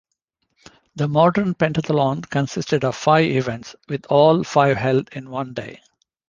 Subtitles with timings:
[0.95, 5.79] The modern pentathlon consisted of five events, with all five held in one day.